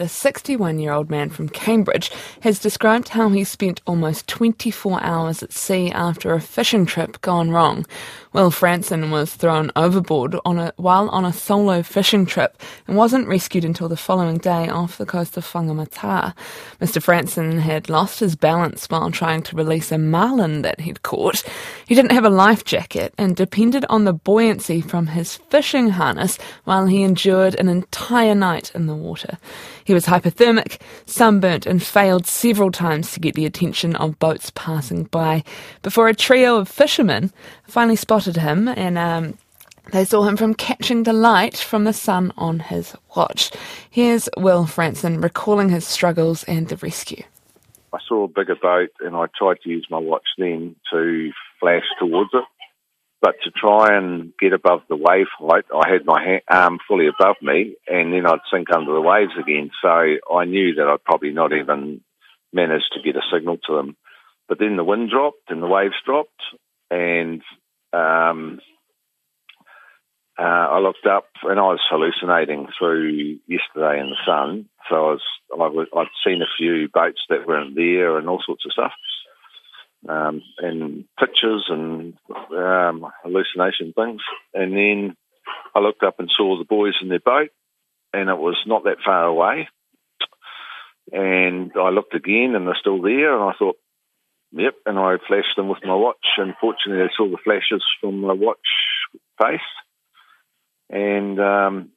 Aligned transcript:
The 0.00 0.08
61 0.08 0.78
year 0.78 0.94
old 0.94 1.10
man 1.10 1.28
from 1.28 1.50
Cambridge 1.50 2.10
has 2.40 2.58
described 2.58 3.10
how 3.10 3.28
he 3.28 3.44
spent 3.44 3.82
almost 3.86 4.26
24 4.28 4.98
hours 5.02 5.42
at 5.42 5.52
sea 5.52 5.90
after 5.90 6.32
a 6.32 6.40
fishing 6.40 6.86
trip 6.86 7.20
gone 7.20 7.50
wrong. 7.50 7.84
Will 8.32 8.50
Fransen 8.50 9.10
was 9.10 9.34
thrown 9.34 9.70
overboard 9.76 10.36
on 10.46 10.58
a, 10.58 10.72
while 10.76 11.10
on 11.10 11.26
a 11.26 11.34
solo 11.34 11.82
fishing 11.82 12.24
trip 12.24 12.62
and 12.86 12.96
wasn't 12.96 13.28
rescued 13.28 13.62
until 13.62 13.90
the 13.90 13.96
following 13.96 14.38
day 14.38 14.70
off 14.70 14.96
the 14.96 15.04
coast 15.04 15.36
of 15.36 15.44
Whangamata. 15.44 16.32
Mr. 16.80 17.02
Fransen 17.02 17.58
had 17.58 17.90
lost 17.90 18.20
his 18.20 18.36
balance 18.36 18.86
while 18.88 19.10
trying 19.10 19.42
to 19.42 19.56
release 19.56 19.92
a 19.92 19.98
marlin 19.98 20.62
that 20.62 20.80
he'd 20.80 21.02
caught. 21.02 21.42
He 21.86 21.94
didn't 21.94 22.12
have 22.12 22.24
a 22.24 22.30
life 22.30 22.64
jacket 22.64 23.12
and 23.18 23.36
depended 23.36 23.84
on 23.90 24.04
the 24.04 24.14
buoyancy 24.14 24.80
from 24.80 25.08
his 25.08 25.36
fishing 25.36 25.90
harness 25.90 26.38
while 26.64 26.86
he 26.86 27.02
endured 27.02 27.54
an 27.56 27.68
entire 27.68 28.34
night 28.34 28.72
in 28.74 28.86
the 28.86 28.94
water. 28.94 29.36
He 29.90 29.94
was 29.94 30.06
hypothermic, 30.06 30.80
sunburnt, 31.04 31.66
and 31.66 31.82
failed 31.82 32.24
several 32.24 32.70
times 32.70 33.10
to 33.10 33.18
get 33.18 33.34
the 33.34 33.44
attention 33.44 33.96
of 33.96 34.20
boats 34.20 34.52
passing 34.54 35.02
by 35.02 35.42
before 35.82 36.06
a 36.06 36.14
trio 36.14 36.58
of 36.58 36.68
fishermen 36.68 37.32
finally 37.64 37.96
spotted 37.96 38.36
him 38.36 38.68
and 38.68 38.96
um, 38.96 39.36
they 39.90 40.04
saw 40.04 40.22
him 40.22 40.36
from 40.36 40.54
catching 40.54 41.02
the 41.02 41.12
light 41.12 41.56
from 41.56 41.82
the 41.82 41.92
sun 41.92 42.32
on 42.36 42.60
his 42.60 42.94
watch. 43.16 43.50
Here's 43.90 44.28
Will 44.36 44.64
Fransen 44.64 45.20
recalling 45.20 45.70
his 45.70 45.88
struggles 45.88 46.44
and 46.44 46.68
the 46.68 46.76
rescue. 46.76 47.24
I 47.92 47.98
saw 48.06 48.22
a 48.22 48.28
bigger 48.28 48.54
boat 48.54 48.90
and 49.00 49.16
I 49.16 49.26
tried 49.36 49.60
to 49.62 49.70
use 49.70 49.88
my 49.90 49.98
watch 49.98 50.28
then 50.38 50.76
to 50.92 51.32
flash 51.58 51.82
towards 51.98 52.30
it. 52.32 52.44
Try 53.60 53.96
and 53.96 54.32
get 54.40 54.52
above 54.52 54.80
the 54.88 54.96
wave 54.96 55.26
height, 55.38 55.64
I 55.74 55.90
had 55.90 56.06
my 56.06 56.22
hand, 56.24 56.42
arm 56.48 56.78
fully 56.88 57.08
above 57.08 57.36
me, 57.42 57.76
and 57.86 58.12
then 58.12 58.26
I'd 58.26 58.40
sink 58.50 58.68
under 58.74 58.92
the 58.92 59.00
waves 59.00 59.32
again. 59.38 59.70
So 59.82 59.88
I 59.88 60.44
knew 60.46 60.74
that 60.76 60.86
I'd 60.86 61.04
probably 61.04 61.32
not 61.32 61.52
even 61.52 62.00
manage 62.52 62.84
to 62.92 63.02
get 63.02 63.16
a 63.16 63.22
signal 63.32 63.58
to 63.66 63.76
them. 63.76 63.96
But 64.48 64.58
then 64.58 64.76
the 64.76 64.84
wind 64.84 65.10
dropped 65.10 65.50
and 65.50 65.62
the 65.62 65.66
waves 65.66 65.94
dropped, 66.06 66.40
and 66.90 67.42
um, 67.92 68.60
uh, 70.38 70.42
I 70.42 70.78
looked 70.78 71.06
up 71.06 71.26
and 71.42 71.60
I 71.60 71.64
was 71.64 71.80
hallucinating 71.90 72.68
through 72.78 73.38
yesterday 73.46 74.00
in 74.00 74.10
the 74.10 74.16
sun. 74.26 74.68
So 74.88 74.96
I 74.96 75.12
was, 75.12 75.22
I 75.52 75.56
was 75.56 75.86
I'd 75.94 76.06
seen 76.30 76.40
a 76.40 76.56
few 76.56 76.88
boats 76.92 77.20
that 77.28 77.46
weren't 77.46 77.76
there 77.76 78.16
and 78.16 78.28
all 78.28 78.42
sorts 78.44 78.64
of 78.64 78.72
stuff 78.72 78.92
um, 80.08 80.42
and 80.58 81.04
pictures 81.18 81.66
and 81.68 82.14
um, 82.56 83.06
hallucination 83.22 83.92
things. 83.92 84.20
And 84.54 84.72
then 84.72 85.16
I 85.74 85.80
looked 85.80 86.02
up 86.02 86.18
and 86.18 86.30
saw 86.36 86.58
the 86.58 86.64
boys 86.64 86.94
in 87.02 87.08
their 87.08 87.20
boat, 87.20 87.50
and 88.12 88.28
it 88.28 88.38
was 88.38 88.56
not 88.66 88.84
that 88.84 88.98
far 89.04 89.24
away. 89.24 89.68
And 91.12 91.72
I 91.76 91.90
looked 91.90 92.14
again, 92.14 92.54
and 92.54 92.66
they're 92.66 92.76
still 92.78 93.02
there. 93.02 93.34
And 93.34 93.50
I 93.50 93.52
thought, 93.58 93.76
yep. 94.52 94.74
And 94.86 94.98
I 94.98 95.16
flashed 95.26 95.56
them 95.56 95.68
with 95.68 95.84
my 95.84 95.94
watch. 95.94 96.26
And 96.38 96.54
fortunately, 96.60 97.02
I 97.02 97.08
saw 97.16 97.28
the 97.28 97.38
flashes 97.42 97.84
from 98.00 98.22
the 98.22 98.34
watch 98.34 98.58
face. 99.40 99.60
And 100.88 101.40
um, 101.40 101.90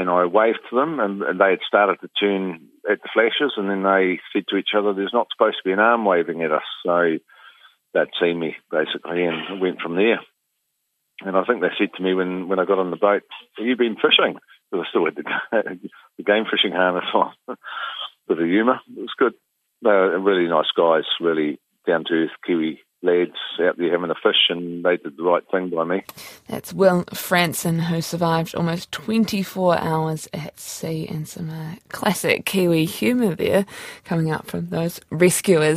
and 0.00 0.10
I 0.10 0.26
waved 0.26 0.60
to 0.70 0.76
them, 0.76 1.00
and, 1.00 1.22
and, 1.22 1.40
they 1.40 1.50
had 1.50 1.66
started 1.66 1.98
to 2.00 2.08
turn 2.20 2.68
at 2.90 3.02
the 3.02 3.08
flashes, 3.12 3.54
and 3.56 3.68
then 3.70 3.82
they 3.82 4.20
said 4.32 4.44
to 4.48 4.56
each 4.56 4.70
other, 4.76 4.92
"There's 4.92 5.14
not 5.14 5.28
supposed 5.30 5.56
to 5.56 5.68
be 5.68 5.72
an 5.72 5.78
arm 5.78 6.04
waving 6.04 6.42
at 6.42 6.52
us." 6.52 6.62
So 6.84 7.18
they'd 7.94 8.20
seen 8.20 8.38
me 8.38 8.56
basically, 8.70 9.24
and 9.24 9.60
went 9.60 9.80
from 9.80 9.96
there. 9.96 10.20
And 11.22 11.36
I 11.36 11.44
think 11.44 11.62
they 11.62 11.72
said 11.78 11.94
to 11.96 12.02
me 12.02 12.12
when, 12.12 12.48
when 12.48 12.58
I 12.58 12.66
got 12.66 12.78
on 12.78 12.90
the 12.90 12.96
boat, 12.96 13.22
"Have 13.56 13.66
you 13.66 13.76
been 13.76 13.96
fishing?" 13.96 14.38
Because 14.70 14.86
I 14.86 14.90
still 14.90 15.04
had 15.04 15.16
the, 15.16 15.78
the 16.18 16.22
game 16.22 16.44
fishing 16.50 16.72
harness 16.72 17.08
on. 17.14 17.32
Bit 18.28 18.38
of 18.40 18.46
humour. 18.46 18.80
It 18.88 19.00
was 19.00 19.14
good. 19.16 19.34
They 19.82 19.90
were 19.90 20.18
really 20.18 20.48
nice 20.48 20.70
guys, 20.76 21.04
really 21.20 21.58
down 21.86 22.04
to 22.04 22.14
earth 22.14 22.36
Kiwi 22.44 22.80
lads 23.06 23.36
out 23.60 23.78
there 23.78 23.90
having 23.90 24.10
a 24.10 24.14
fish, 24.14 24.48
and 24.48 24.84
they 24.84 24.96
did 24.96 25.16
the 25.16 25.22
right 25.22 25.42
thing 25.50 25.70
by 25.70 25.84
me. 25.84 26.02
That's 26.48 26.72
Will 26.72 27.04
Fransen, 27.04 27.84
who 27.84 28.00
survived 28.02 28.54
almost 28.54 28.92
24 28.92 29.78
hours 29.78 30.28
at 30.32 30.58
sea, 30.58 31.06
and 31.08 31.26
some 31.26 31.50
uh, 31.50 31.76
classic 31.88 32.44
Kiwi 32.44 32.84
humour 32.84 33.34
there 33.34 33.64
coming 34.04 34.30
up 34.30 34.46
from 34.46 34.68
those 34.68 35.00
rescuers. 35.10 35.74